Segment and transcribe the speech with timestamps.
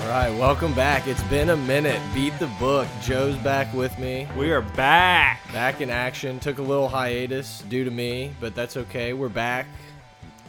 [0.00, 1.06] All right, welcome back.
[1.06, 2.00] It's been a minute.
[2.14, 2.88] Beat the book.
[3.00, 4.26] Joe's back with me.
[4.36, 5.40] We are back.
[5.52, 6.40] Back in action.
[6.40, 9.12] Took a little hiatus due to me, but that's okay.
[9.12, 9.66] We're back.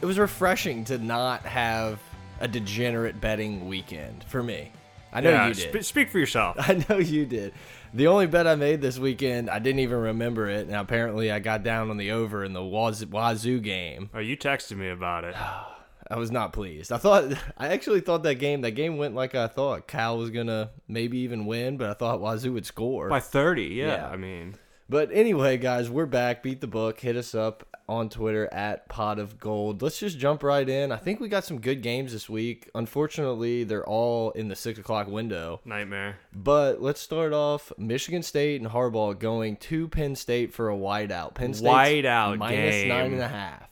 [0.02, 2.00] It was refreshing to not have
[2.40, 4.72] a degenerate betting weekend for me.
[5.12, 5.72] I know you did.
[5.72, 6.56] sp- speak for yourself.
[6.60, 7.54] I know you did.
[7.96, 11.38] The only bet I made this weekend, I didn't even remember it, and apparently I
[11.38, 14.10] got down on the over in the Waz- Wazoo game.
[14.12, 15.34] Oh, you texted me about it.
[16.10, 16.92] I was not pleased.
[16.92, 19.88] I thought, I actually thought that game, that game went like I thought.
[19.88, 23.08] Cal was gonna maybe even win, but I thought Wazoo would score.
[23.08, 23.86] By 30, yeah.
[23.86, 24.08] Yeah.
[24.08, 24.56] I mean,
[24.90, 26.42] But anyway, guys, we're back.
[26.42, 27.00] Beat the book.
[27.00, 29.82] Hit us up on Twitter at Pot of Gold.
[29.82, 30.90] Let's just jump right in.
[30.92, 32.68] I think we got some good games this week.
[32.74, 35.60] Unfortunately, they're all in the six o'clock window.
[35.64, 36.16] nightmare.
[36.32, 41.34] But let's start off Michigan State and Harbaugh going to Penn State for a whiteout.
[41.34, 41.68] Penn State
[42.04, 42.88] Whiteout minus game.
[42.88, 43.68] nine and a half.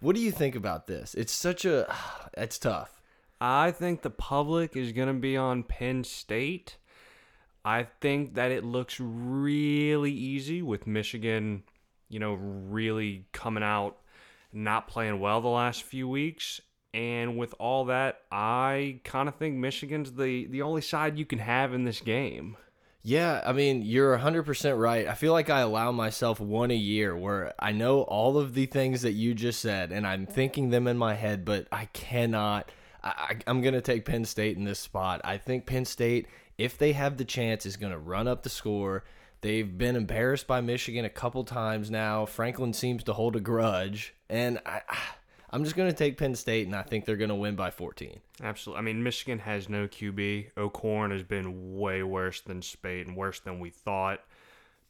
[0.00, 1.14] What do you think about this?
[1.14, 1.94] It's such a,
[2.36, 3.00] it's tough.
[3.40, 6.76] I think the public is going to be on Penn State.
[7.64, 11.62] I think that it looks really easy with Michigan,
[12.12, 13.96] you know, really coming out
[14.52, 16.60] not playing well the last few weeks.
[16.94, 21.38] And with all that, I kind of think Michigan's the the only side you can
[21.38, 22.56] have in this game.
[23.04, 25.08] Yeah, I mean, you're 100% right.
[25.08, 28.66] I feel like I allow myself one a year where I know all of the
[28.66, 32.70] things that you just said and I'm thinking them in my head, but I cannot.
[33.02, 35.20] I, I'm going to take Penn State in this spot.
[35.24, 38.48] I think Penn State, if they have the chance, is going to run up the
[38.48, 39.02] score.
[39.42, 42.24] They've been embarrassed by Michigan a couple times now.
[42.26, 44.14] Franklin seems to hold a grudge.
[44.30, 44.80] And I,
[45.50, 47.70] I'm just going to take Penn State, and I think they're going to win by
[47.70, 48.20] 14.
[48.42, 48.78] Absolutely.
[48.78, 50.46] I mean, Michigan has no QB.
[50.56, 54.20] O'Korn has been way worse than Speight and worse than we thought.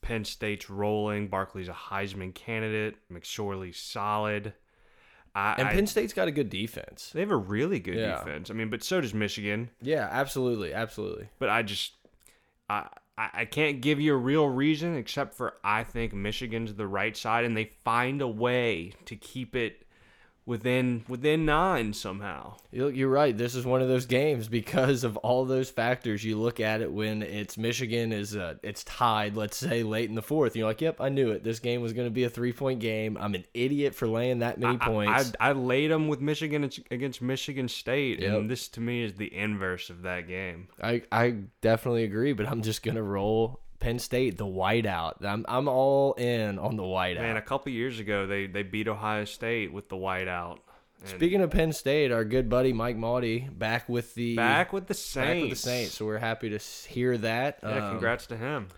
[0.03, 1.27] Penn State's rolling.
[1.29, 2.97] Barkley's a Heisman candidate.
[3.13, 4.53] McSorley's solid.
[5.35, 7.11] I, And Penn State's got a good defense.
[7.15, 8.19] they have a really good Yeah.
[8.19, 8.51] defense.
[8.51, 9.71] I mean, but so does Michigan.
[9.81, 10.75] Yeah, absolutely.
[10.75, 11.29] Absolutely.
[11.39, 11.93] But I just,
[12.69, 12.87] I,
[13.19, 17.17] I I can't give you a real reason except for I think Michigan's the right
[17.17, 19.87] side, and they find a way to keep it
[20.45, 22.55] within within nine somehow.
[22.73, 23.37] You're you're right.
[23.37, 26.25] This is one of those games because of all those factors.
[26.25, 29.37] You look at it when it's Michigan is uh, it's tied.
[29.37, 30.57] Let's say late in the fourth.
[30.57, 31.45] You're like, yep, I knew it.
[31.45, 33.17] This game was going to be a three point game.
[33.21, 35.33] I'm an idiot for laying that many I- points.
[35.41, 38.35] I, I laid them with Michigan against Michigan State, Yep.
[38.35, 40.69] and this to me is the inverse of that game.
[40.83, 45.25] I, I definitely agree, but I'm just gonna roll Penn State the whiteout.
[45.25, 47.21] I'm I'm all in on the whiteout.
[47.21, 50.59] Man, a couple years ago they they beat Ohio State with the whiteout.
[51.01, 54.87] And Speaking of Penn State, our good buddy Mike Mauti back with the back with
[54.87, 55.27] the Saints.
[55.27, 55.95] back with the Saints.
[55.95, 57.59] So we're happy to hear that.
[57.63, 58.69] Yeah, Um, congrats to him.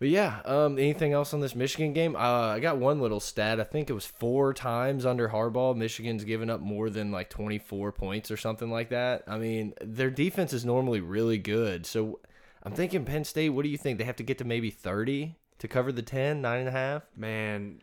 [0.00, 2.14] But yeah, um, anything else on this Michigan game?
[2.14, 2.18] Uh,
[2.54, 3.58] I got one little stat.
[3.60, 7.90] I think it was four times under Harbaugh, Michigan's given up more than like 24
[7.92, 9.24] points or something like that.
[9.26, 11.84] I mean, their defense is normally really good.
[11.84, 12.20] So
[12.68, 13.98] I'm thinking Penn State, what do you think?
[13.98, 17.02] They have to get to maybe 30 to cover the 10, nine and a half?
[17.16, 17.80] Man,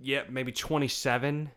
[0.00, 1.50] yeah, maybe 27.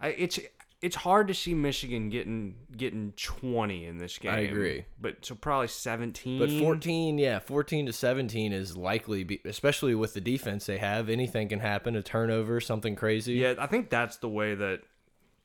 [0.00, 0.38] I, it's
[0.82, 4.32] it's hard to see Michigan getting getting 20 in this game.
[4.32, 4.84] I agree.
[5.00, 6.38] But so probably 17.
[6.38, 11.08] But 14, yeah, 14 to 17 is likely, be, especially with the defense they have.
[11.10, 13.34] Anything can happen, a turnover, something crazy.
[13.34, 14.80] Yeah, I think that's the way that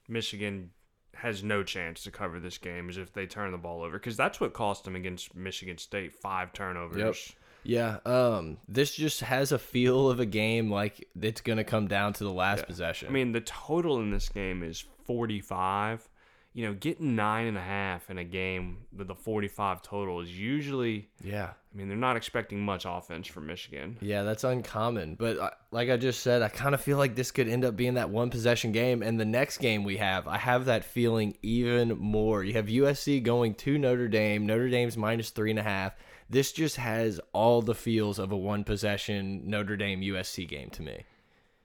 [0.07, 0.71] Michigan
[1.15, 4.17] has no chance to cover this game is if they turn the ball over because
[4.17, 6.97] that's what cost them against Michigan State five turnovers.
[6.97, 7.37] Yep.
[7.67, 12.13] Yeah, um, this just has a feel of a game like it's gonna come down
[12.13, 13.07] to the last possession.
[13.07, 16.07] I mean, the total in this game is 45.
[16.55, 20.39] You know, getting nine and a half in a game with the 45 total is
[20.39, 23.97] usually, yeah, I mean, they're not expecting much offense from Michigan.
[23.99, 25.15] yeah, that's uncommon.
[25.15, 27.75] But uh, like I just said, I kind of feel like this could end up
[27.75, 29.03] being that one possession game.
[29.03, 32.45] And the next game we have, I have that feeling even more.
[32.45, 34.45] You have USC going to Notre Dame.
[34.45, 35.93] Notre Dame's minus three and a half.
[36.29, 40.81] This just has all the feels of a one possession Notre Dame USC game to
[40.81, 41.03] me.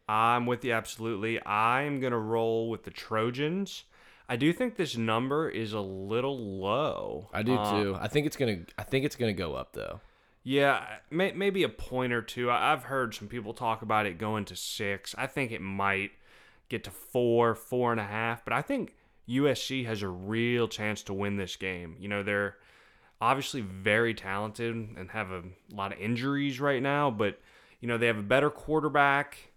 [0.09, 1.39] I'm with you absolutely.
[1.47, 3.85] I'm going to roll with the Trojans.
[4.31, 7.29] I do think this number is a little low.
[7.35, 7.97] I do Uh, too.
[8.01, 8.61] I think it's gonna.
[8.79, 10.01] I think it's gonna go up though.
[10.45, 12.49] Yeah, may, maybe a point or two.
[12.49, 15.15] I- I've heard some people talk about it going to six.
[15.19, 16.13] I think it might
[16.69, 18.45] get to four, four and a half.
[18.45, 18.95] But I think
[19.29, 21.97] USC has a real chance to win this game.
[21.99, 22.57] You know, they're
[23.21, 27.39] obviously very talented and have a lot of injuries right now, but
[27.81, 29.51] you know they have a better quarterback,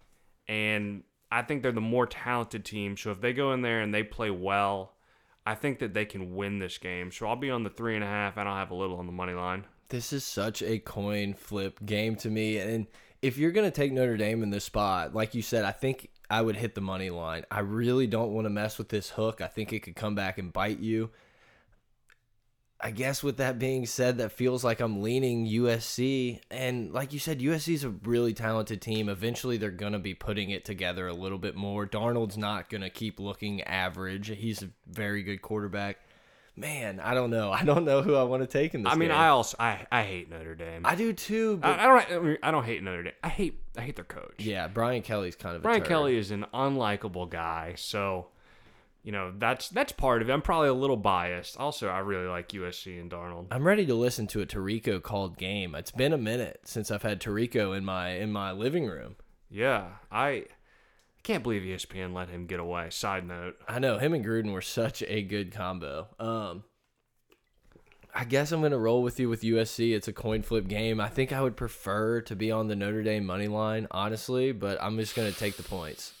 [0.48, 2.96] and I think they're the more talented team.
[2.96, 4.92] So if they go in there and they play well,
[5.44, 7.10] I think that they can win this game.
[7.10, 9.06] So I'll be on the three and a half, and I'll have a little on
[9.06, 9.64] the money line.
[9.88, 12.58] This is such a coin flip game to me.
[12.58, 12.86] And
[13.20, 16.08] if you're going to take Notre Dame in this spot, like you said, I think
[16.30, 17.44] I would hit the money line.
[17.50, 19.40] I really don't want to mess with this hook.
[19.40, 21.10] I think it could come back and bite you.
[22.84, 26.40] I guess with that being said, that feels like I'm leaning USC.
[26.50, 29.08] And like you said, USC is a really talented team.
[29.08, 31.86] Eventually, they're going to be putting it together a little bit more.
[31.86, 34.28] Darnold's not going to keep looking average.
[34.28, 35.96] He's a very good quarterback.
[36.56, 37.50] Man, I don't know.
[37.52, 38.92] I don't know who I want to take in this.
[38.92, 39.16] I mean, game.
[39.16, 40.82] I also I, I hate Notre Dame.
[40.84, 41.56] I do too.
[41.56, 43.12] But I, I don't I, mean, I don't hate Notre Dame.
[43.22, 44.34] I hate I hate their coach.
[44.40, 45.82] yeah, Brian Kelly's kind of Brian.
[45.82, 48.26] Kelly is an unlikable guy, so
[49.04, 50.32] you know that's that's part of it.
[50.32, 51.58] I'm probably a little biased.
[51.58, 53.48] Also, I really like USC and Darnold.
[53.50, 55.74] I'm ready to listen to a Tirico called game.
[55.74, 59.16] It's been a minute since I've had Tirico in my in my living room.
[59.50, 60.46] Yeah, I I
[61.22, 62.88] can't believe ESPN let him get away.
[62.88, 63.56] Side note.
[63.68, 66.08] I know him and Gruden were such a good combo.
[66.18, 66.64] Um,
[68.14, 69.94] I guess I'm gonna roll with you with USC.
[69.94, 70.98] It's a coin flip game.
[70.98, 74.82] I think I would prefer to be on the Notre Dame money line, honestly, but
[74.82, 76.14] I'm just gonna take the points.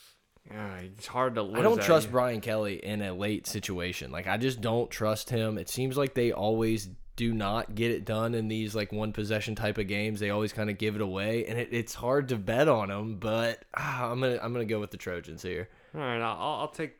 [0.50, 1.52] Yeah, it's hard to.
[1.54, 4.10] I don't trust Brian Kelly in a late situation.
[4.10, 5.56] Like I just don't trust him.
[5.56, 9.54] It seems like they always do not get it done in these like one possession
[9.54, 10.20] type of games.
[10.20, 13.16] They always kind of give it away, and it, it's hard to bet on them.
[13.16, 15.68] But ah, I'm gonna I'm gonna go with the Trojans here.
[15.94, 16.96] All right, I'll, I'll take.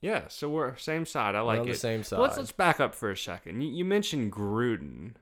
[0.00, 1.34] Yeah, so we're same side.
[1.34, 1.72] I like on it.
[1.72, 3.60] the same But Let's let's back up for a second.
[3.60, 5.12] You, you mentioned Gruden.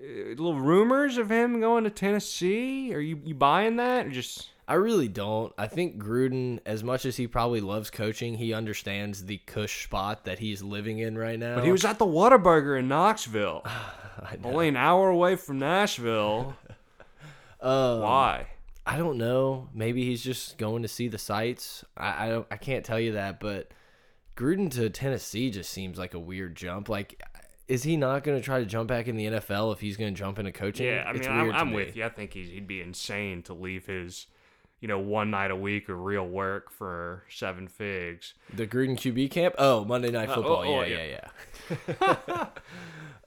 [0.00, 2.94] Uh, little rumors of him going to Tennessee.
[2.94, 4.48] Are you you buying that or just?
[4.66, 5.52] I really don't.
[5.58, 10.24] I think Gruden, as much as he probably loves coaching, he understands the cush spot
[10.26, 11.56] that he's living in right now.
[11.56, 13.64] But he was at the Whataburger in Knoxville,
[14.44, 16.56] only an hour away from Nashville.
[17.62, 18.46] Um, Why?
[18.86, 19.68] I don't know.
[19.74, 21.84] Maybe he's just going to see the sights.
[21.94, 23.70] I I, don't, I can't tell you that, but
[24.36, 26.88] Gruden to Tennessee just seems like a weird jump.
[26.88, 27.22] Like,
[27.70, 30.12] is he not going to try to jump back in the NFL if he's going
[30.12, 30.86] to jump into coaching?
[30.86, 32.04] Yeah, I mean, I'm, I'm with you.
[32.04, 34.26] I think he's, he'd be insane to leave his,
[34.80, 38.34] you know, one night a week of real work for seven figs.
[38.52, 39.54] The Gruden QB camp?
[39.58, 40.64] Oh, Monday Night Uh, Football.
[40.66, 42.46] oh, oh, yeah, yeah, yeah.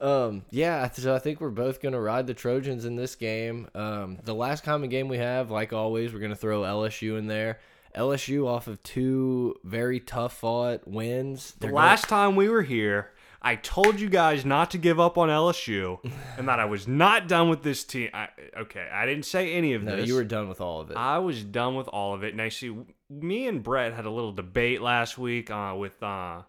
[0.00, 3.68] um, yeah, so I think we're both going to ride the Trojans in this game.
[3.74, 7.26] Um, the last common game we have, like always, we're going to throw LSU in
[7.26, 7.60] there.
[7.96, 11.52] LSU off of two very tough fought wins.
[11.52, 13.10] The They're gonna- last time we were here,
[13.44, 15.98] I told you guys not to give up on LSU
[16.38, 18.08] and that I was not done with this team.
[18.14, 20.08] I, okay, I didn't say any of no, this.
[20.08, 20.96] you were done with all of it.
[20.96, 22.32] I was done with all of it.
[22.32, 22.74] And I see,
[23.10, 26.42] me and Brett had a little debate last week uh, with uh,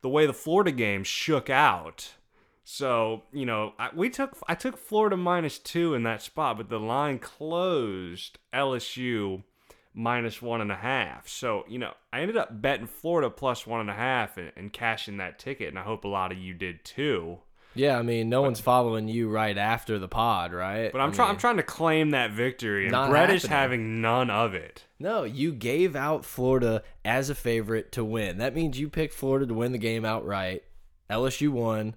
[0.00, 2.14] the way the Florida game shook out.
[2.64, 6.68] So you know, I, we took I took Florida minus two in that spot, but
[6.68, 9.42] the line closed LSU
[9.94, 11.28] minus one and a half.
[11.28, 14.72] So you know, I ended up betting Florida plus one and a half and, and
[14.72, 17.38] cashing that ticket, and I hope a lot of you did too.
[17.74, 20.92] yeah, I mean, no one's following you right after the pod, right?
[20.92, 24.54] But I'm trying I'm trying to claim that victory, and Brett is having none of
[24.54, 24.84] it.
[24.98, 28.38] No, you gave out Florida as a favorite to win.
[28.38, 30.62] That means you picked Florida to win the game outright.
[31.10, 31.96] LSU won.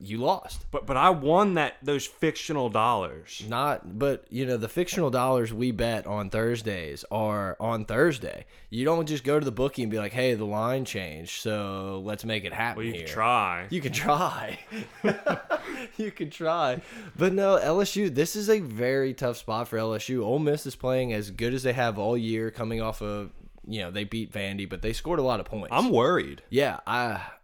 [0.00, 0.66] You lost.
[0.70, 3.42] But but I won that those fictional dollars.
[3.48, 8.46] Not, but you know, the fictional dollars we bet on Thursdays are on Thursday.
[8.70, 12.02] You don't just go to the bookie and be like, "Hey, the line changed, so
[12.04, 13.04] let's make it happen." Well, you here.
[13.04, 13.66] can try.
[13.70, 14.58] You can try.
[15.96, 16.80] you can try.
[17.16, 20.22] But no, LSU, this is a very tough spot for LSU.
[20.22, 23.30] Ole Miss is playing as good as they have all year, coming off of,
[23.66, 25.68] you know, they beat Vandy, but they scored a lot of points.
[25.70, 26.42] I'm worried.
[26.50, 27.22] yeah, I,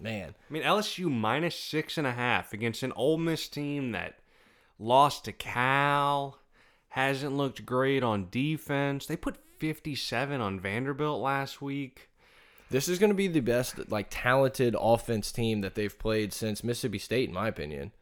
[0.00, 0.34] man.
[0.48, 4.18] I mean, LSU minus six and a half against an Ole Miss team that
[4.78, 6.38] lost to Cal,
[6.90, 9.06] hasn't looked great on defense.
[9.06, 12.08] They put 57 on Vanderbilt last week.
[12.70, 16.62] This is going to be the best, like, talented offense team that they've played since
[16.62, 17.92] Mississippi State, in my opinion.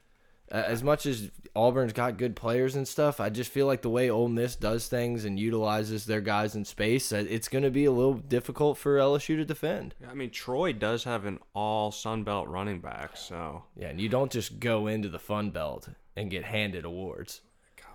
[0.50, 4.09] As much as Auburn's got good players and stuff, I just feel like the way
[4.09, 7.85] Ole Miss does things and utilizes their guys in space, uh, it's going to be
[7.85, 9.95] a little difficult for LSU to defend.
[10.09, 14.09] I mean, Troy does have an all Sun Belt running back, so Yeah, and you
[14.09, 17.43] don't just go into the Fun Belt and get handed awards.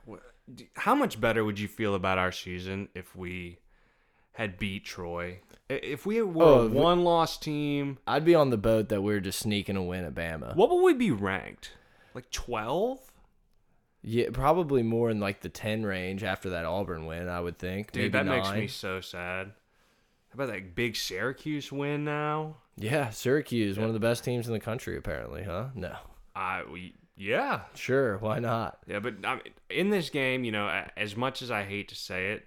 [0.07, 0.19] God,
[0.75, 3.60] how much better would you feel about our season if we
[4.33, 5.39] had beat Troy?
[5.69, 9.22] If we were Oh, a one loss team, I'd be on the boat that we're
[9.22, 10.55] just sneaking a win at Bama.
[10.55, 11.72] what would we be ranked?
[12.13, 13.00] Like 12?
[14.03, 17.29] Yeah, probably more in like the ten range after that Auburn win.
[17.29, 17.93] I would think.
[17.93, 19.48] Dude, Maybe that makes me so sad.
[20.29, 22.58] How about that big Syracuse win now?
[22.75, 25.67] Yeah, Syracuse, one of the best teams in the country, apparently, huh?
[25.74, 25.96] No,
[26.36, 27.62] I we yeah.
[27.75, 28.79] sure, why not?
[28.88, 31.96] Yeah, but I mean, in this game, you know, as much as I hate to
[31.96, 32.46] say it,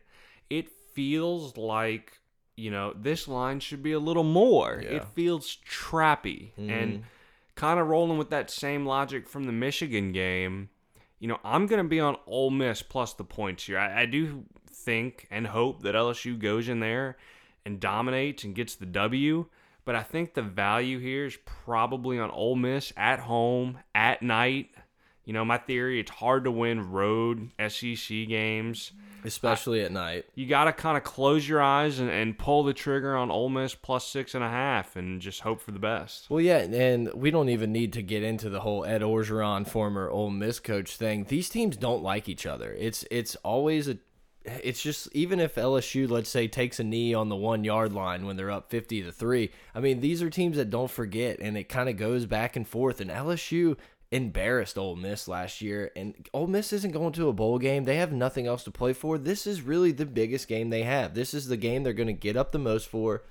[0.51, 2.19] it feels like,
[2.57, 4.81] you know, this line should be a little more.
[4.83, 4.97] Yeah.
[4.97, 6.51] It feels trappy.
[6.57, 7.03] And mm-hmm.
[7.57, 10.69] Kind of rolling with that same logic from the Michigan game,
[11.19, 13.79] you know, I'm going to be on Ole Miss plus the points here.
[13.79, 17.17] I, I do think and hope that LSU goes in there
[17.65, 19.47] and dominates and gets the W.
[19.85, 24.71] But I think the value here is probably on Ole Miss at home, at night.
[25.25, 28.93] You know, my theory, it's hard to win road SEC games.
[29.27, 30.27] Especially at night.
[30.35, 33.49] You got to kind of close your eyes and, and pull the trigger on Ole
[33.49, 36.31] Miss plus six and a half and just hope for the best.
[36.31, 40.09] Well, yeah, and we don't even need to get into the whole Ed Orgeron, former
[40.09, 41.25] Ole Miss coach thing.
[41.25, 42.73] These teams don't like each other.
[42.79, 43.99] It's it's always a
[44.63, 48.27] it's just even if LSU, let's say, takes a knee on the one yard line
[48.27, 51.57] when they're up 50 to 3, I mean, these are teams that don't forget, and
[51.57, 53.01] it kind of goes back and forth.
[53.01, 53.77] And LSU
[54.11, 57.85] embarrassed Ole Miss last year, and Ole Miss isn't going to a bowl game.
[57.85, 59.19] They have nothing else to play for.
[59.19, 61.15] This is really the biggest game they have.
[61.15, 63.23] This is the game they're going to get up the most for.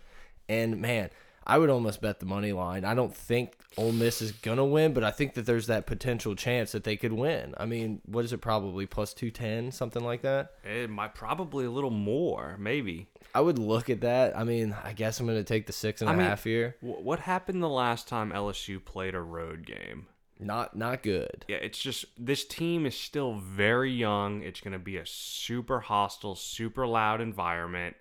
[0.47, 1.09] And man,
[1.47, 2.85] I would almost bet the money line.
[2.85, 6.35] I don't think Ole Miss is gonna win, but I think that there's that potential
[6.35, 7.53] chance that they could win.
[7.57, 8.41] I mean, what is it?
[8.41, 10.53] Probably plus two ten, something like that.
[10.63, 13.07] It might probably a little more, maybe.
[13.35, 14.35] I would look at that.
[14.35, 16.77] I mean, I guess I'm gonna take the six and a I mean, half here.
[16.81, 20.07] What happened the last time LSU played a road game?
[20.39, 21.45] Not not good.
[21.47, 24.41] Yeah, it's just this team is still very young.
[24.41, 27.95] It's going to be a super hostile, super loud environment.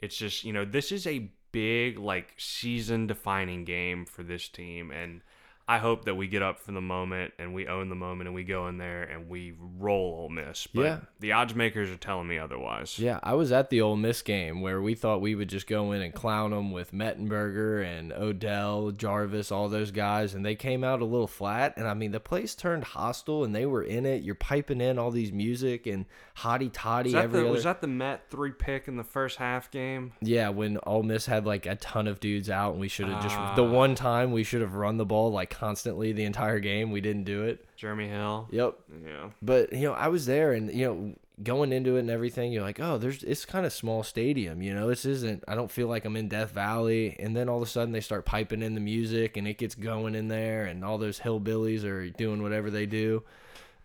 [0.00, 4.90] It's just, you know, this is a big like season defining game for this team
[4.90, 5.20] and
[5.68, 8.34] I hope that we get up for the moment and we own the moment and
[8.34, 10.66] we go in there and we roll Ole Miss.
[10.66, 10.98] But Yeah.
[11.20, 12.98] the odds makers are telling me otherwise.
[12.98, 15.92] Yeah, I was at the Ole Miss game where we thought we would just go
[15.92, 20.82] in and clown them with Mettenberger and Odell, Jarvis, all those guys, and they came
[20.82, 21.74] out a little flat.
[21.76, 24.22] And I mean, the place turned hostile, and they were in it.
[24.24, 26.04] You're piping in all these music and
[26.38, 27.52] hottie toddy Was that, every the, other.
[27.52, 30.14] was that the Met three pick in the first half game?
[30.20, 33.22] yeah, when Ole Miss had like a ton of dudes out, and we should have
[33.22, 33.54] just Ah.
[33.54, 36.90] the one time we should have run the ball like constantly the entire game.
[36.90, 37.64] We didn't do it.
[37.76, 38.48] Jeremy Hill.
[38.50, 38.78] Yep.
[39.06, 39.30] Yeah.
[39.42, 42.62] But you know, I was there, and you know, going into it and everything, you're
[42.62, 44.62] like, oh, there's it's kind of small stadium.
[44.62, 45.44] You know, this isn't.
[45.46, 47.14] I don't feel like I'm in Death Valley.
[47.20, 49.74] And then all of a sudden, they start piping in the music, and it gets
[49.74, 53.22] going in there, and all those hillbillies are doing whatever they do.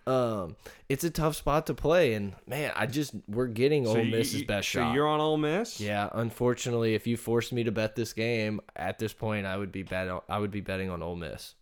[0.07, 0.55] Um,
[0.87, 4.41] it's a tough spot to play, and man, I just we're getting Ole you- Miss's
[4.41, 4.93] you- best so shot.
[4.93, 5.81] you're on Ole Miss?
[5.81, 9.71] yeah, unfortunately, if you forced me to bet this game at this point, I would
[9.71, 10.07] be bet.
[10.29, 11.55] I would be betting on Ole Miss.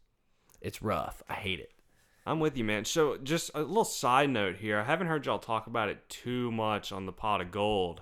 [0.63, 1.21] It's rough.
[1.29, 1.71] I hate it.
[2.25, 2.85] I'm with you, man.
[2.85, 4.79] So, just a little side note here.
[4.79, 8.01] I haven't heard y'all talk about it too much on the pot of gold.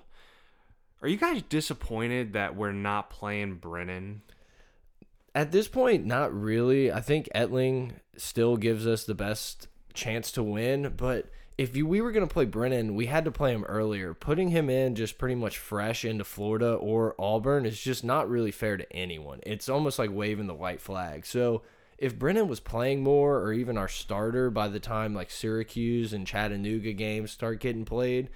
[1.02, 4.22] Are you guys disappointed that we're not playing Brennan?
[5.34, 6.92] At this point, not really.
[6.92, 12.02] I think Etling still gives us the best chance to win, but if you, we
[12.02, 14.14] were going to play Brennan, we had to play him earlier.
[14.14, 18.52] Putting him in just pretty much fresh into Florida or Auburn is just not really
[18.52, 19.40] fair to anyone.
[19.44, 21.26] It's almost like waving the white flag.
[21.26, 21.64] So
[22.02, 26.28] if Brennan was playing more or even our starter by the time like Syracuse and
[26.28, 28.30] Chattanooga games start getting played,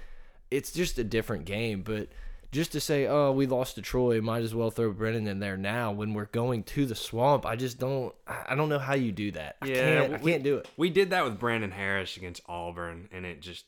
[0.51, 1.81] it's just a different game.
[1.81, 2.09] But
[2.51, 5.57] just to say, oh, we lost to Troy, might as well throw Brennan in there
[5.57, 7.45] now when we're going to the swamp.
[7.45, 8.13] I just don't.
[8.27, 9.57] I I don't know how you do that.
[9.61, 10.69] I can't, I we- can't do it.
[10.77, 13.65] We did that with Brandon Harris against Auburn, and it just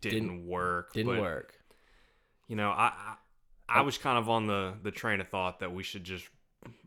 [0.00, 0.94] didn't, Didn't- work.
[0.94, 1.54] Didn't But, work.
[2.48, 3.14] You know, I, I
[3.68, 6.26] I was kind of on the the train of thought that we should just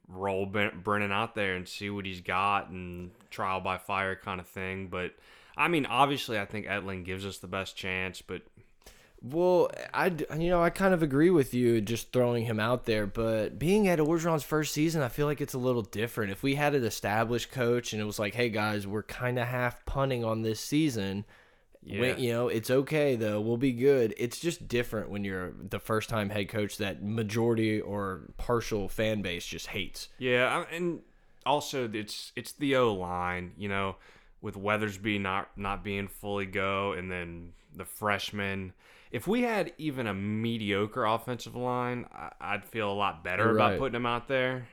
[0.08, 4.40] roll Ben- Brennan out there and see what he's got and trial by fire kind
[4.40, 4.88] of thing.
[4.88, 5.14] But
[5.58, 8.44] I mean, obviously, I think Etling gives us the best chance, but
[9.22, 13.08] Well, I you know I kind of agree with you just throwing him out there,
[13.08, 16.32] but being at Orgeron's first season, I feel like it's a little different.
[16.32, 19.48] If we had an established coach and it was like, hey guys, we're kind of
[19.48, 21.26] half punting on this season.
[21.88, 22.02] Yeah.
[22.02, 23.40] Wait, you know, it's okay though.
[23.40, 24.14] We'll be good.
[24.18, 29.22] It's just different when you're the first time head coach that majority or partial fan
[29.22, 30.10] base just hates.
[30.18, 31.00] Yeah, and
[31.46, 33.96] also it's it's the O line, you know,
[34.42, 38.74] with Weathersby not not being fully go, and then the freshman.
[39.10, 43.56] If we had even a mediocre offensive line, I, I'd feel a lot better You're
[43.56, 43.80] about right.
[43.80, 44.68] putting him out there.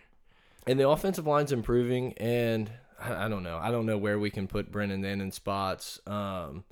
[0.67, 3.59] And the offensive line's improving, and I I don't know.
[3.63, 6.01] I don't know where we can put Brennan in in spots.
[6.09, 6.65] Um,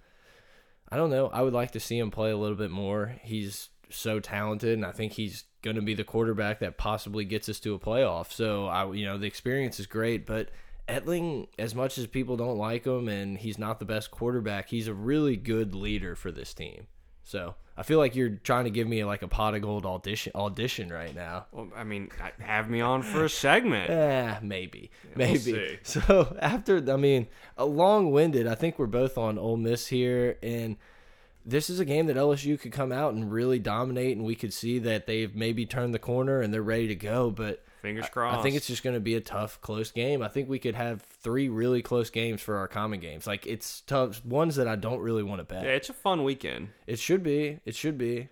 [0.92, 1.28] I don't know.
[1.28, 3.16] I would like to see him play a little bit more.
[3.22, 7.48] He's so talented, and I think he's going to be the quarterback that possibly gets
[7.48, 8.30] us to a playoff.
[8.30, 10.50] So I, you know, the experience is great, but
[10.86, 14.86] Etling, as much as people don't like him, and he's not the best quarterback, he's
[14.86, 16.88] a really good leader for this team.
[17.24, 20.32] So I feel like you're trying to give me like a pot of gold audition
[20.34, 21.46] audition right now.
[21.52, 22.10] Well, I mean,
[22.40, 23.90] have me on for a segment.
[24.02, 25.38] Eh, maybe, we'll maybe.
[25.38, 25.78] see.
[25.82, 28.46] so after, I mean, a long-winded.
[28.46, 30.76] I think we're both on Ole Miss here, and
[31.44, 34.52] this is a game that LSU could come out and really dominate, and we could
[34.52, 37.30] see that they've maybe turned the corner and they're ready to go.
[37.30, 38.38] But Fingers crossed.
[38.38, 40.22] I think it's just going to be a tough, close game.
[40.22, 43.26] I think we could have three really close games for our common games.
[43.26, 45.64] Like it's tough ones that I don't really want to bet.
[45.64, 46.68] yeah, it's a fun weekend.
[46.86, 47.58] It should be.
[47.66, 48.28] It should be.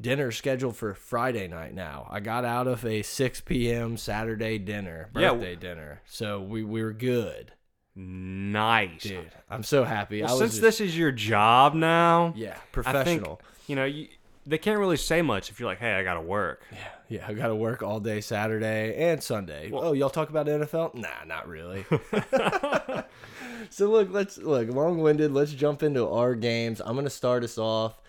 [0.00, 2.06] Dinner scheduled for Friday night now.
[2.10, 3.96] I got out of a 6 p.m.
[3.96, 5.32] Saturday dinner, Yeah.
[5.32, 6.02] birthday dinner.
[6.06, 7.52] So we, we were good.
[7.96, 9.02] Nice.
[9.02, 10.22] Dude, I'm so happy.
[10.22, 13.40] Well, I was since just- this is your job now, yeah, I think professional.
[13.66, 14.08] you know you,
[14.46, 17.24] they can't really say much if you're like, "Hey, I got to work." Yeah, yeah,
[17.26, 19.70] I got to work all day Saturday and Sunday.
[19.72, 20.94] oh, y'all talk about NFL?
[20.94, 21.86] Nah, not really.
[23.70, 25.32] so look, let's look long-winded.
[25.32, 26.80] Let's jump into our games.
[26.84, 28.02] I'm gonna start us off.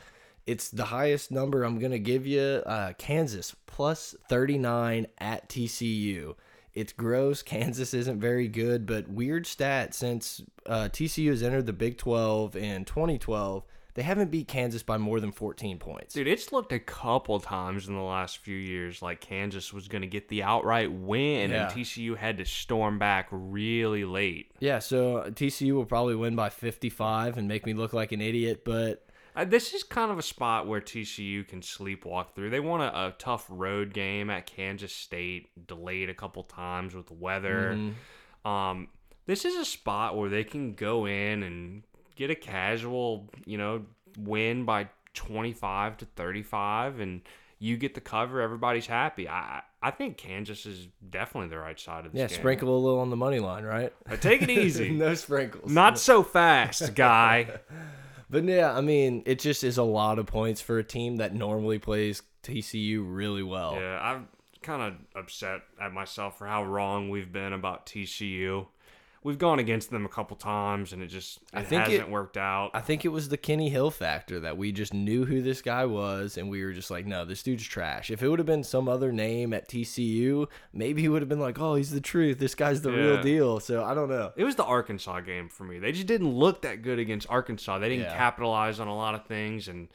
[0.46, 2.42] It's the highest number I'm gonna give you.
[2.66, 6.36] Uh, Kansas plus 39 at TCU.
[6.74, 7.42] It's gross.
[7.42, 12.56] Kansas isn't very good, but weird stat since uh, TCU has entered the Big 12
[12.56, 13.64] in 2012.
[14.00, 16.14] They haven't beat Kansas by more than 14 points.
[16.14, 20.04] Dude, it's looked a couple times in the last few years like Kansas was going
[20.04, 21.66] to get the outright win, Yeah.
[21.66, 24.54] and TCU had to storm back really late.
[24.60, 28.22] Yeah, so uh, TCU will probably win by 55 and make me look like an
[28.22, 32.52] idiot, but Uh, this is kind of a spot where TCU can sleepwalk through.
[32.52, 37.08] They won a, a tough road game at Kansas State, delayed a couple times with
[37.08, 37.78] the weather.
[38.46, 38.88] Um,
[39.26, 41.84] this is a spot where they can go in and
[42.20, 43.86] get a casual, you know,
[44.20, 47.22] win by 25 to 35 and
[47.58, 49.28] you get the cover, everybody's happy.
[49.28, 52.38] I I think Kansas is definitely the right side of this yeah, game.
[52.38, 53.94] sprinkle a little on the money line, right?
[54.08, 54.90] But take it easy.
[54.92, 55.72] no sprinkles.
[55.72, 57.60] Not so fast, guy.
[58.30, 61.34] But yeah, I mean, it just is a lot of points for a team that
[61.34, 63.76] normally plays TCU really well.
[63.76, 64.28] Yeah, I'm
[64.62, 68.68] kind of upset at myself for how wrong we've been about TCU.
[69.22, 72.10] We've gone against them a couple times, and it just it I think hasn't it-
[72.10, 72.72] worked out.
[72.74, 75.86] I think it was the Kenny Hill factor that we just knew who this guy
[75.86, 78.10] was, and we were just like, no, this dude's trash.
[78.12, 81.40] If it would have been some other name at TCU, maybe he would have been
[81.42, 82.40] like, oh, he's the truth.
[82.40, 83.60] This guy's the real deal.
[83.60, 84.32] So I don't know.
[84.38, 85.80] it was the Arkansas game for me.
[85.80, 87.80] They just didn't look that good against Arkansas.
[87.80, 88.16] They didn't Yeah.
[88.18, 89.90] capitalize on a lot of things, and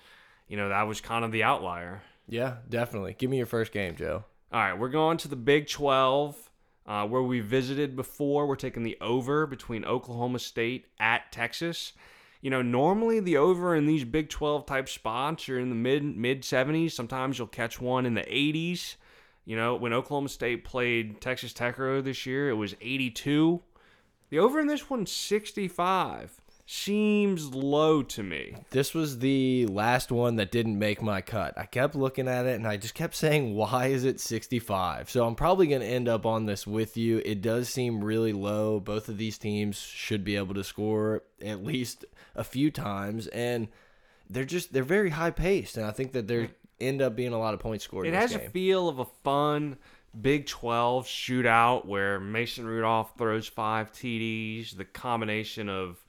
[0.48, 2.02] you know that was kind of the outlier.
[2.28, 3.14] Yeah, definitely.
[3.18, 4.24] Give me your first game, Joe.
[4.52, 6.37] All right, we're going to the Big 12,
[6.86, 8.46] uh, where we visited before.
[8.46, 11.92] We're taking the over between Oklahoma State at Texas.
[12.40, 16.04] You know, normally the over in these Big 12 type spots are in the mid
[16.04, 16.92] mid 70s.
[16.92, 18.96] Sometimes you'll catch one in the 80s.
[19.46, 23.62] You know, when Oklahoma State played Texas Tech earlier this year, it was 82.
[24.30, 26.40] The over in this one's 65.
[26.66, 28.57] Seems low to me.
[28.70, 31.53] This was the last one that didn't make my cut.
[31.59, 35.11] I kept looking at it and I just kept saying, why is it 65?
[35.11, 37.20] So I'm probably going to end up on this with you.
[37.24, 38.81] It does seem really low.
[38.81, 43.27] Both of these teams should be able to score at least a few times.
[43.27, 43.68] And
[44.31, 45.77] they're just, they're very high paced.
[45.77, 46.48] And I think that there
[46.81, 48.46] end up being a lot of points scored It has game.
[48.46, 49.77] a feel of a fun
[50.20, 54.77] Big 12 shootout where Mason Rudolph throws five TDs.
[54.77, 56.03] The combination of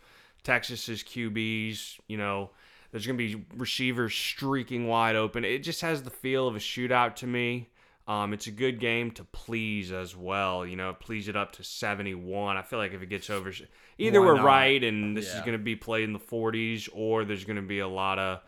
[0.45, 2.51] Texas's QBs, you know,
[2.91, 5.43] there's going to be receivers streaking wide open.
[5.43, 7.69] It just has the feel of a shootout to me.
[8.07, 10.65] Um, it's a good game to please as well.
[10.65, 12.55] You know, please it up to 71.
[12.55, 13.51] I feel like if it gets over,
[13.97, 14.45] either Why we're not?
[14.45, 17.63] right and this is going to be played in the 40s, or there's going to
[17.63, 18.41] be a lot of,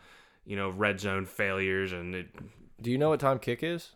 [0.46, 2.28] you know, red zone failures and it,
[2.80, 3.90] Do you know what time kick is?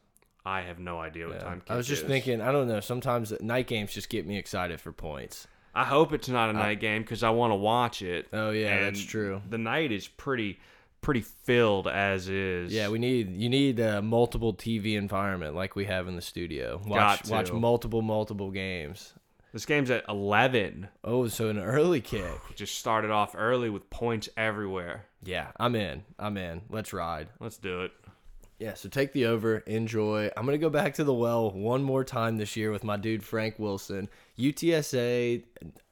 [0.44, 1.60] I have no idea what time.
[1.60, 1.72] Kick is.
[1.72, 2.08] I was just is.
[2.08, 2.80] thinking, I don't know.
[2.80, 5.46] Sometimes night games just get me excited for points.
[5.74, 8.28] I hope it's not a night game because I want to watch it.
[8.32, 9.40] Oh, yeah, that's true.
[9.48, 10.58] The night is pretty,
[11.00, 12.72] pretty filled as is.
[12.72, 16.80] Yeah, we need you need a multiple TV environment like we have in the studio.
[16.86, 16.88] Watch
[17.20, 17.32] Got to.
[17.32, 19.14] watch multiple multiple games.
[19.52, 20.88] this game's at eleven.
[21.02, 22.38] Oh, so an early kick.
[22.54, 25.06] Just started off early with points everywhere.
[25.24, 26.04] Yeah, I'm in.
[26.18, 26.62] I'm in.
[26.68, 27.28] Let's ride.
[27.40, 27.92] Let's do it.
[28.62, 30.30] Yeah, so take the over, enjoy.
[30.36, 33.24] I'm gonna go back to the well one more time this year with my dude
[33.24, 34.08] Frank Wilson.
[34.38, 35.42] UTSA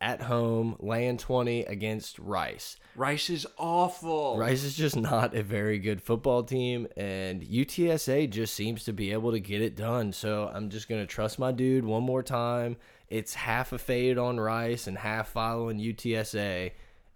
[0.00, 2.76] at home, laying 20 against Rice.
[2.94, 4.38] Rice is awful.
[4.38, 9.10] Rice is just not a very good football team, and UTSA just seems to be
[9.10, 10.12] able to get it done.
[10.12, 12.76] So I'm just going to trust my dude one more time.
[13.08, 16.70] It's half a fade on Rice and half following UTSA.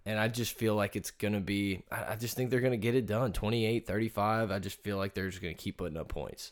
[0.05, 2.77] And I just feel like it's going to be, I just think they're going to
[2.77, 4.51] get it done 28 35.
[4.51, 6.51] I just feel like they're just going to keep putting up points.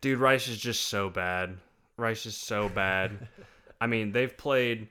[0.00, 1.58] Dude, Rice is just so bad.
[1.96, 3.28] Rice is so bad.
[3.80, 4.88] I mean, they've played,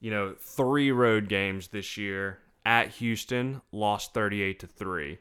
[0.00, 2.38] you know, three road games this year.
[2.66, 5.18] At Houston, lost 38 to 3.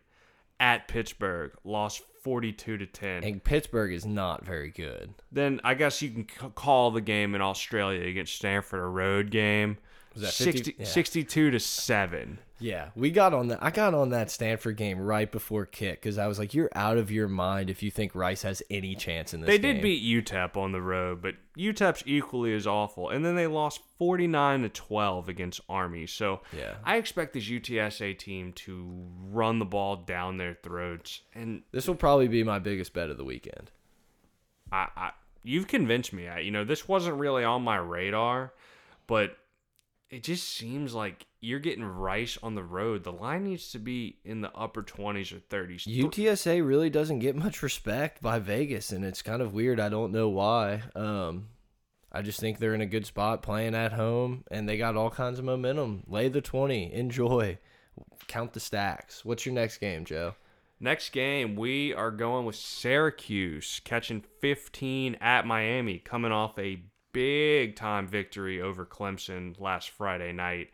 [0.60, 3.24] At Pittsburgh, lost 42 to 10.
[3.24, 5.14] And Pittsburgh is not very good.
[5.32, 9.32] Then I guess you can c- call the game in Australia against Stanford a road
[9.32, 9.78] game.
[10.20, 10.58] Was that 50?
[10.64, 10.86] 60, Yeah.
[10.86, 12.40] 62 to 7.
[12.60, 13.60] Yeah, we got on that.
[13.62, 16.98] I got on that Stanford game right before kick because I was like, "You're out
[16.98, 19.76] of your mind if you think Rice has any chance in this." They game.
[19.76, 23.10] did beat UTEP on the road, but UTEP's equally as awful.
[23.12, 26.08] And then they lost 49 to 12 against Army.
[26.08, 26.78] So Yeah.
[26.84, 31.22] I expect this UTSA team to run the ball down their throats.
[31.36, 33.70] And This will probably be my biggest bet of the weekend.
[34.72, 35.12] I, I
[35.44, 36.28] you've convinced me.
[36.28, 38.54] I, you know, this wasn't really on my radar,
[39.06, 39.38] but
[40.10, 43.04] it just seems like you're getting Rice on the road.
[43.04, 45.86] The line needs to be in the upper 20s or 30s.
[45.86, 49.80] UTSA really doesn't get much respect by Vegas, and it's kind of weird.
[49.80, 50.84] I don't know why.
[50.96, 51.48] Um,
[52.12, 55.10] I just think they're in a good spot playing at home, and they got all
[55.10, 56.04] kinds of momentum.
[56.08, 57.60] Lay the twenty, enjoy,
[58.28, 59.26] count the stacks.
[59.26, 60.36] What's your next game, Joe?
[60.80, 66.84] Next game, we are going with Syracuse catching 15 at Miami, coming off a
[67.18, 70.70] big time victory over Clemson last Friday night.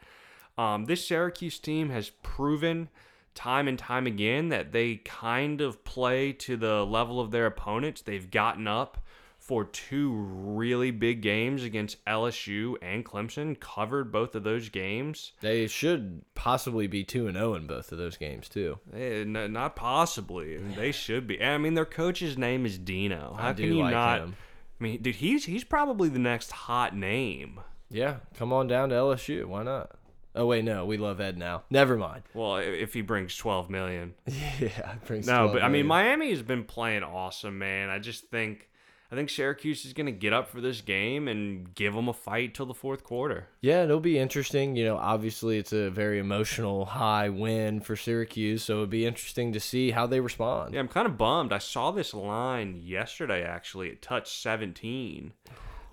[0.58, 2.90] Um, this Syracuse team has proven
[3.34, 8.02] time and time again that they kind of play to the level of their opponents.
[8.02, 8.98] They've gotten up
[9.40, 15.32] for two really big games against LSU and Clemson, covered both of those games.
[15.40, 18.80] They should possibly be two and zero in both of those games too.
[18.94, 20.58] Eh, not possibly.
[20.58, 21.42] They should be.
[21.42, 23.38] I mean, their coach's name is Dino.
[23.40, 24.20] How I can you like not?
[24.20, 24.36] him.
[24.80, 27.60] I mean, dude, he's he's probably the next hot name.
[27.90, 29.46] Yeah, come on down to LSU.
[29.46, 29.92] Why not?
[30.36, 31.64] Oh wait, no, we love Ed now.
[31.70, 32.24] Never mind.
[32.34, 34.16] Well, if he brings twelve million.
[34.60, 35.86] Yeah, brings No, 12 but I mean.
[35.86, 37.90] Miami has been playing awesome, man.
[37.90, 38.70] I just think.
[39.14, 42.14] I think Syracuse is going to get up for this game and give them a
[42.14, 43.46] fight till the fourth quarter.
[43.62, 44.76] Yeah, it'll be interesting.
[44.76, 49.54] You know, obviously it's a very emotional high win for Syracuse, so it'd be interesting
[49.54, 50.74] to see how they respond.
[50.74, 51.54] Yeah, I'm kind of bummed.
[51.54, 53.44] I saw this line yesterday.
[53.44, 55.34] Actually, it touched 17.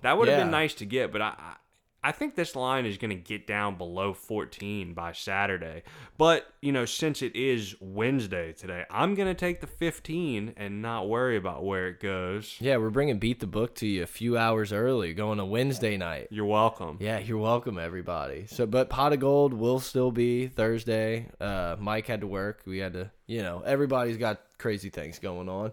[0.01, 0.45] That would have Yeah.
[0.45, 1.57] been nice to get, but I,
[2.03, 5.83] I think this line is going to get down below 14 by Saturday.
[6.17, 10.83] But you know, since it is Wednesday today, I'm going to take the 15 and
[10.83, 12.57] not worry about where it goes.
[12.59, 15.97] Yeah, we're bringing Beat the Book to you a few hours early, going to Wednesday
[15.97, 16.29] night.
[16.31, 16.97] You're welcome.
[17.01, 18.47] Yeah, you're welcome, everybody.
[18.47, 21.29] So, but Pot of Gold will still be Thursday.
[21.41, 22.63] Uh, Mike had to work.
[22.67, 25.73] We had to, you know, everybody's got crazy things going on.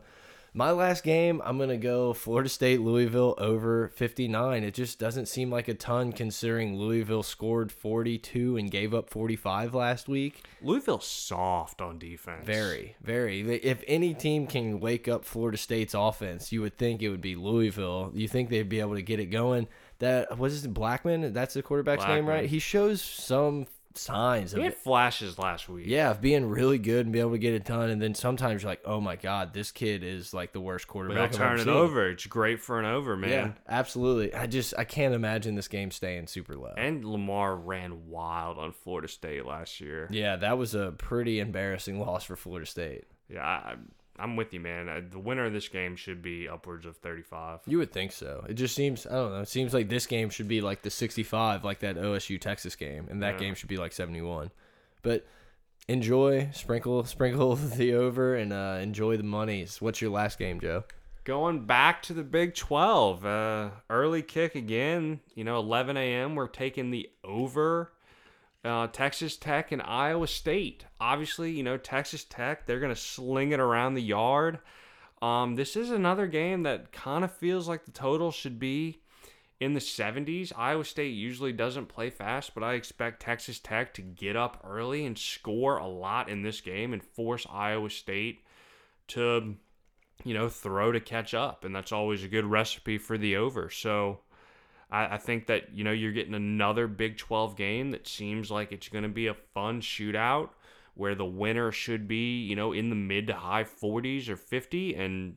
[0.58, 4.64] My last game, I'm going to go Florida State, Louisville over 59.
[4.64, 9.76] It just doesn't seem like a ton considering Louisville scored 42 and gave up 45
[9.76, 10.42] last week.
[10.64, 12.44] Louisville soft on defense.
[12.44, 13.42] Very, very.
[13.42, 17.36] If any team can wake up Florida State's offense, you would think it would be
[17.36, 18.10] Louisville.
[18.16, 19.68] You think they'd be able to get it going.
[20.00, 21.34] That was it Blackman.
[21.34, 22.50] That's the quarterback's name, right?
[22.50, 23.68] He shows some
[23.98, 24.80] signs of He had it.
[24.80, 25.86] flashes last week.
[25.88, 27.90] Yeah, of being really good and be able to get it done.
[27.90, 31.32] And then sometimes you're like, oh my god, this kid is like the worst quarterback.
[31.32, 32.10] I've turn it over.
[32.10, 33.30] It's great for an over, man.
[33.30, 34.34] Yeah, absolutely.
[34.34, 36.74] I just I can't imagine this game staying super low.
[36.78, 40.08] And Lamar ran wild on Florida State last year.
[40.12, 43.06] yeah, that was a pretty embarrassing loss for Florida State.
[43.30, 43.76] Yeah, I,
[44.20, 44.90] I'm with you, man.
[44.90, 47.60] Uh, The winner of this game should be upwards of 35.
[47.68, 48.46] You would think so.
[48.50, 49.42] It just seems I don't know.
[49.42, 53.08] It seems like this game should be like the 65, like that OSU Texas game,
[53.10, 53.40] and that Yeah.
[53.40, 54.52] game should be like 71.
[55.04, 55.26] But
[55.88, 59.82] enjoy, sprinkle, sprinkle the over, and uh, enjoy the monies.
[59.82, 60.84] What's your last game, Joe?
[61.24, 65.20] Going back to the Big 12, uh, early kick again.
[65.36, 66.36] You know, 11 a.m.
[66.36, 67.92] We're taking the over.
[68.64, 70.86] Uh, Texas Tech and Iowa State.
[71.00, 72.66] Obviously, you know Texas Tech.
[72.66, 74.60] They're gonna sling it around the yard.
[75.22, 79.02] Um, this is another game that kind of feels like the total should be
[79.60, 80.52] in the 70s.
[80.56, 85.06] Iowa State usually doesn't play fast, but I expect Texas Tech to get up early
[85.06, 88.44] and score a lot in this game and force Iowa State
[89.10, 89.56] to,
[90.24, 91.66] you know, throw to catch up.
[91.66, 93.70] And that's always a good recipe for the over.
[93.70, 94.20] So
[94.90, 98.72] I, I think that, you know, you're getting another Big 12 game that seems like
[98.72, 100.50] it's going to be a fun shootout
[100.96, 104.96] where the winner should be, you know, in the mid to high 40s or 50.
[104.96, 105.36] And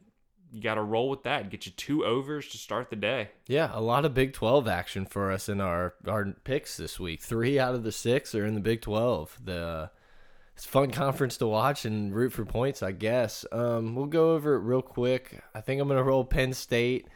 [0.52, 1.50] you got to roll with that.
[1.50, 3.30] Get you two overs to start the day.
[3.46, 7.20] Yeah, a lot of Big 12 action for us in our our picks this week.
[7.20, 9.38] Three out of the six are in the Big 12.
[9.44, 9.90] The
[10.56, 13.46] it's fun conference to watch and root for points, I guess.
[13.50, 15.42] Um, we'll go over it real quick.
[15.54, 17.06] I think I'm gonna roll Penn State,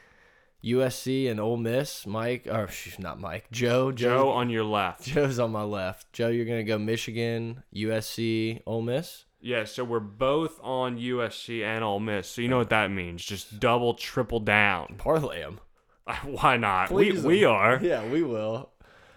[0.64, 2.07] USC, and Ole Miss.
[2.07, 3.92] Mike, or not Mike, Joe.
[3.92, 5.03] Joe on your left.
[5.05, 6.12] Joe's on my left.
[6.12, 9.24] Joe, you're gonna go Michigan, USC, Ole Miss.
[9.40, 12.27] Yeah, so we're both on USC and Ole Miss.
[12.29, 13.22] So you know what that means.
[13.24, 14.94] Just double, triple down.
[14.96, 15.61] Parlay them.
[16.24, 16.90] Why not?
[16.90, 17.50] We, Please we 'em.
[17.50, 17.79] are.
[17.83, 18.70] Yeah, we will.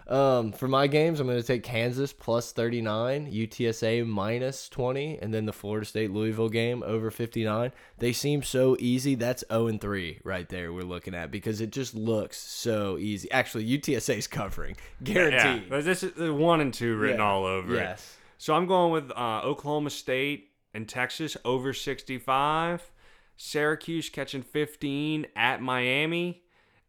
[0.08, 5.34] Um, for my games, I'm going to take Kansas plus 39, UTSA minus 20, and
[5.34, 7.72] then the Florida State Louisville game over 59.
[7.98, 9.14] They seem so easy.
[9.16, 10.72] That's 0 and 3 right there.
[10.72, 13.30] We're looking at because it just looks so easy.
[13.30, 15.70] Actually, UTSA is covering, guaranteed.
[15.70, 17.26] Yeah, this is the one and two written Yeah.
[17.26, 17.78] all over it.
[17.80, 18.16] Yes.
[18.38, 22.90] So I'm going with uh, Oklahoma State and Texas over 65.
[23.36, 26.42] Syracuse catching 15 at Miami.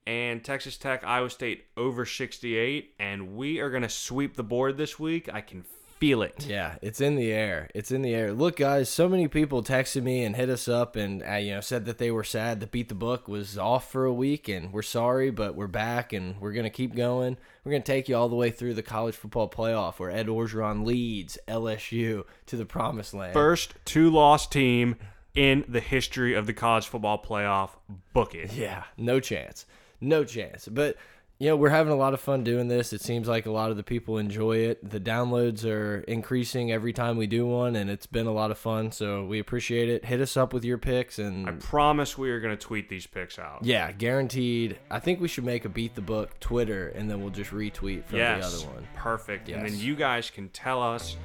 [0.05, 2.95] And Texas Tech, Iowa State over 68.
[2.99, 5.29] And we are going to sweep the board this week.
[5.31, 5.63] I can
[5.99, 6.45] feel it.
[6.47, 7.69] Yeah, it's in the air.
[7.75, 8.33] It's in the air.
[8.33, 11.61] Look, guys, so many people texted me and hit us up and uh, you know
[11.61, 14.71] said that they were sad that Beat the Book was off for a week, and
[14.71, 17.37] we're sorry, but we're back and we're gonna keep going.
[17.63, 20.85] We're gonna take you all the way through the college football playoff, where Ed Orgeron
[20.85, 23.33] leads LSU to the promised land.
[23.33, 24.95] First two loss team
[25.35, 27.71] in the history of the college football playoff.
[28.13, 28.53] Book it.
[28.53, 29.65] Yeah, no chance.
[30.01, 30.67] No chance.
[30.67, 30.97] But
[31.39, 32.91] you know, we're having a lot of fun doing this.
[32.91, 34.89] It seems like a lot of the people enjoy it.
[34.89, 38.57] The downloads are increasing every time we do one, and it's been a lot of
[38.57, 38.91] fun.
[38.91, 40.03] So we appreciate it.
[40.03, 43.07] Hit us up with your picks, and I promise we are going to tweet these
[43.07, 43.63] picks out.
[43.63, 44.79] yeah, guaranteed.
[44.91, 48.03] I think we should make a beat the book Twitter, and then we'll just retweet
[48.03, 48.41] from yes.
[48.41, 48.87] the other one.
[48.95, 49.47] Perfect.
[49.47, 51.15] And then you guys can tell us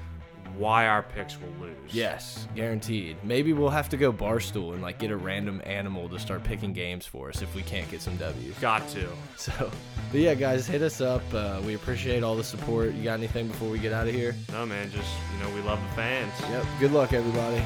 [0.56, 1.74] why our picks will lose.
[1.90, 3.16] Yes, guaranteed.
[3.22, 6.72] Maybe we'll have to go barstool and like get a random animal to start picking
[6.72, 8.58] games for us if we can't get some W's.
[8.58, 9.08] Got to.
[9.36, 9.52] So,
[10.10, 11.22] but yeah, guys, hit us up.
[11.34, 12.94] Uh, we appreciate all the support.
[12.94, 14.34] You got anything before we get out of here?
[14.52, 16.32] No, man, just, you know, we love the fans.
[16.40, 16.64] Yep.
[16.80, 17.62] Good luck, everybody.